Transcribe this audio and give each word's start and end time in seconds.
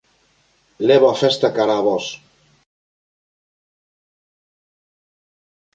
Levo 0.87 1.07
a 1.09 1.19
festa 1.23 1.53
cara 1.57 1.73
a 1.77 1.85
vós. 1.87 2.05